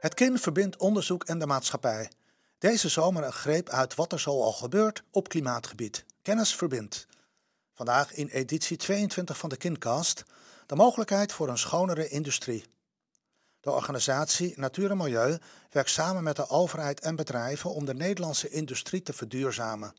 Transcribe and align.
Het 0.00 0.14
kind 0.14 0.40
verbindt 0.40 0.76
onderzoek 0.76 1.24
en 1.24 1.38
de 1.38 1.46
maatschappij. 1.46 2.10
Deze 2.58 2.88
zomer 2.88 3.24
een 3.24 3.32
greep 3.32 3.68
uit 3.68 3.94
wat 3.94 4.12
er 4.12 4.20
zo 4.20 4.42
al 4.42 4.52
gebeurt 4.52 5.02
op 5.10 5.28
klimaatgebied. 5.28 6.04
Kennis 6.22 6.54
verbindt. 6.54 7.06
Vandaag 7.74 8.14
in 8.14 8.28
editie 8.28 8.76
22 8.76 9.38
van 9.38 9.48
de 9.48 9.56
Kindcast 9.56 10.24
de 10.66 10.74
mogelijkheid 10.74 11.32
voor 11.32 11.48
een 11.48 11.58
schonere 11.58 12.08
industrie. 12.08 12.64
De 13.60 13.70
organisatie 13.70 14.52
Natuur 14.56 14.90
en 14.90 14.96
Milieu 14.96 15.38
werkt 15.70 15.90
samen 15.90 16.22
met 16.22 16.36
de 16.36 16.48
overheid 16.48 17.00
en 17.00 17.16
bedrijven 17.16 17.70
om 17.70 17.84
de 17.84 17.94
Nederlandse 17.94 18.48
industrie 18.48 19.02
te 19.02 19.12
verduurzamen. 19.12 19.94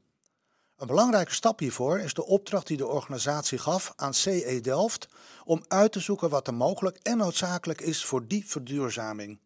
Een 0.77 0.88
belangrijke 0.88 1.34
stap 1.34 1.59
hiervoor 1.59 2.00
is 2.00 2.14
de 2.14 2.25
opdracht 2.25 2.68
die 2.68 2.77
de 2.77 2.88
organisatie 2.88 3.57
gaf 3.57 3.93
aan 3.95 4.14
CE 4.14 4.59
Delft 4.61 5.07
om 5.45 5.64
uit 5.68 5.91
te 5.91 6.00
zoeken 6.00 6.29
wat 6.29 6.48
er 6.48 6.54
mogelijk 6.54 6.98
en 6.98 7.18
noodzakelijk 7.18 7.82
is 7.82 8.05
voor 8.05 8.27
die 8.27 8.48
verduurzaming. 8.48 9.39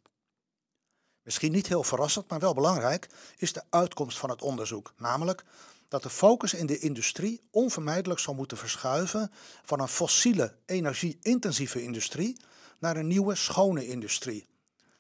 Misschien 1.23 1.51
niet 1.51 1.67
heel 1.67 1.83
verrassend, 1.83 2.29
maar 2.29 2.39
wel 2.39 2.53
belangrijk, 2.53 3.09
is 3.37 3.53
de 3.53 3.63
uitkomst 3.69 4.17
van 4.17 4.29
het 4.29 4.41
onderzoek, 4.41 4.93
namelijk 4.97 5.43
dat 5.87 6.03
de 6.03 6.09
focus 6.09 6.53
in 6.53 6.65
de 6.65 6.79
industrie 6.79 7.41
onvermijdelijk 7.51 8.19
zal 8.19 8.33
moeten 8.33 8.57
verschuiven 8.57 9.31
van 9.63 9.79
een 9.79 9.87
fossiele, 9.87 10.55
energie-intensieve 10.65 11.83
industrie 11.83 12.37
naar 12.79 12.97
een 12.97 13.07
nieuwe, 13.07 13.35
schone 13.35 13.87
industrie. 13.87 14.47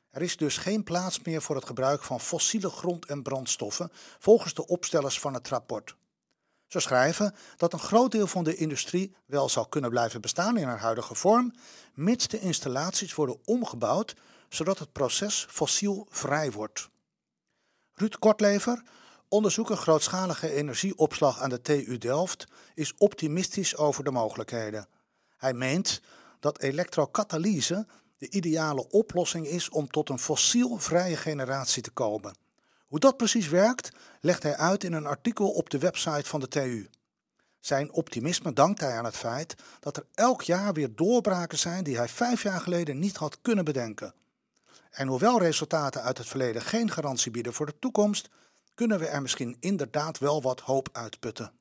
Er 0.09 0.21
is 0.21 0.37
dus 0.37 0.57
geen 0.57 0.83
plaats 0.83 1.21
meer 1.21 1.41
voor 1.41 1.55
het 1.55 1.65
gebruik 1.65 2.03
van 2.03 2.19
fossiele 2.19 2.69
grond- 2.69 3.05
en 3.05 3.21
brandstoffen, 3.21 3.91
volgens 4.19 4.53
de 4.53 4.67
opstellers 4.67 5.19
van 5.19 5.33
het 5.33 5.47
rapport. 5.47 5.95
Ze 6.67 6.79
schrijven 6.79 7.35
dat 7.57 7.73
een 7.73 7.79
groot 7.79 8.11
deel 8.11 8.27
van 8.27 8.43
de 8.43 8.55
industrie 8.55 9.15
wel 9.25 9.49
zal 9.49 9.65
kunnen 9.65 9.89
blijven 9.89 10.21
bestaan 10.21 10.57
in 10.57 10.67
haar 10.67 10.79
huidige 10.79 11.15
vorm, 11.15 11.53
mits 11.93 12.27
de 12.27 12.39
installaties 12.39 13.15
worden 13.15 13.39
omgebouwd 13.45 14.15
zodat 14.53 14.79
het 14.79 14.91
proces 14.91 15.45
fossielvrij 15.49 16.51
wordt. 16.51 16.89
Ruud 17.93 18.15
Kortlever, 18.19 18.83
onderzoeker 19.27 19.77
grootschalige 19.77 20.53
energieopslag 20.53 21.39
aan 21.39 21.49
de 21.49 21.61
TU 21.61 21.97
Delft, 21.97 22.47
is 22.73 22.93
optimistisch 22.97 23.77
over 23.77 24.03
de 24.03 24.11
mogelijkheden. 24.11 24.87
Hij 25.37 25.53
meent 25.53 26.01
dat 26.39 26.59
elektrokatalyse 26.59 27.87
de 28.17 28.29
ideale 28.29 28.89
oplossing 28.89 29.47
is 29.47 29.69
om 29.69 29.87
tot 29.87 30.09
een 30.09 30.19
fossielvrije 30.19 31.17
generatie 31.17 31.81
te 31.81 31.91
komen. 31.91 32.35
Hoe 32.87 32.99
dat 32.99 33.17
precies 33.17 33.47
werkt, 33.47 33.89
legt 34.19 34.43
hij 34.43 34.57
uit 34.57 34.83
in 34.83 34.93
een 34.93 35.05
artikel 35.05 35.51
op 35.51 35.69
de 35.69 35.77
website 35.77 36.29
van 36.29 36.39
de 36.39 36.47
TU. 36.47 36.89
Zijn 37.59 37.91
optimisme 37.91 38.53
dankt 38.53 38.79
hij 38.79 38.97
aan 38.97 39.05
het 39.05 39.17
feit 39.17 39.55
dat 39.79 39.97
er 39.97 40.05
elk 40.13 40.41
jaar 40.41 40.73
weer 40.73 40.95
doorbraken 40.95 41.57
zijn 41.57 41.83
die 41.83 41.97
hij 41.97 42.09
vijf 42.09 42.43
jaar 42.43 42.61
geleden 42.61 42.99
niet 42.99 43.15
had 43.15 43.37
kunnen 43.41 43.65
bedenken. 43.65 44.13
En 44.91 45.07
hoewel 45.07 45.39
resultaten 45.39 46.01
uit 46.01 46.17
het 46.17 46.27
verleden 46.27 46.61
geen 46.61 46.91
garantie 46.91 47.31
bieden 47.31 47.53
voor 47.53 47.65
de 47.65 47.79
toekomst, 47.79 48.29
kunnen 48.73 48.99
we 48.99 49.07
er 49.07 49.21
misschien 49.21 49.57
inderdaad 49.59 50.17
wel 50.17 50.41
wat 50.41 50.59
hoop 50.59 50.89
uitputten. 50.91 51.51